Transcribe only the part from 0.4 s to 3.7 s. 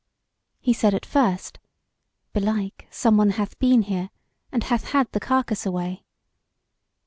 He said at first: Belike someone hath